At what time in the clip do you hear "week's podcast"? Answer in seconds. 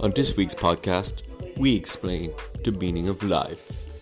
0.36-1.22